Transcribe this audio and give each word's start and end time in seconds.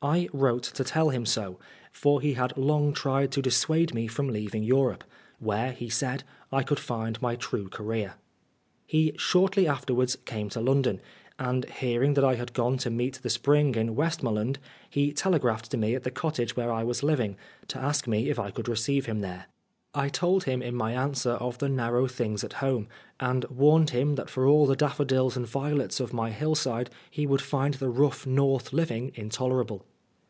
I 0.00 0.28
wrote 0.32 0.62
to 0.62 0.70
him 0.70 0.74
to 0.76 0.84
tell 0.84 1.08
him 1.08 1.26
so, 1.26 1.58
for 1.90 2.20
he 2.20 2.34
had 2.34 2.56
long 2.56 2.92
tried 2.92 3.32
to 3.32 3.42
dissuade 3.42 3.94
me 3.94 4.06
from 4.06 4.28
leaving 4.28 4.62
Europe, 4.62 5.02
where, 5.40 5.72
he 5.72 5.88
said, 5.88 6.22
I 6.52 6.62
could 6.62 6.78
find 6.78 7.20
my 7.20 7.34
true 7.34 7.68
career. 7.68 8.14
He 8.86 9.14
shortly 9.18 9.66
afterwards 9.66 10.14
came 10.24 10.50
to 10.50 10.60
London, 10.60 11.00
and 11.36 11.68
hearing 11.68 12.14
that 12.14 12.22
I 12.24 12.36
had 12.36 12.52
gone 12.52 12.78
to 12.78 12.90
meet 12.90 13.16
the 13.24 13.28
spring 13.28 13.74
in 13.74 13.96
Westmoreland, 13.96 14.60
he 14.88 15.12
telegraphed 15.12 15.68
to 15.72 15.76
me 15.76 15.96
at 15.96 16.04
the 16.04 16.12
cottage 16.12 16.54
where 16.54 16.70
I 16.70 16.84
was 16.84 17.02
living 17.02 17.36
to 17.66 17.80
ask 17.80 18.06
me 18.06 18.30
if 18.30 18.36
J 18.36 18.52
could 18.52 18.68
receive 18.68 19.06
him 19.06 19.20
there. 19.20 19.46
I 19.94 20.08
told 20.10 20.44
him 20.44 20.62
81 20.62 20.68
6 20.68 20.68
Oscar 20.68 20.68
Wilde 20.68 20.68
in 20.68 20.76
my 20.76 21.02
answer 21.02 21.30
of 21.44 21.58
the 21.58 21.68
narrow 21.68 22.06
things 22.06 22.44
at 22.44 22.52
home, 22.54 22.88
and 23.18 23.46
warned 23.46 23.90
him 23.90 24.14
that 24.16 24.28
for 24.28 24.46
all 24.46 24.66
the 24.66 24.76
daffodils 24.76 25.36
and 25.36 25.46
violets 25.46 25.98
of 25.98 26.12
my 26.12 26.30
hillside 26.30 26.90
he 27.10 27.26
would 27.26 27.40
find 27.42 27.74
the 27.74 27.88
rough 27.88 28.26
North 28.26 28.72
living 28.72 29.12
intolerable. 29.14 29.86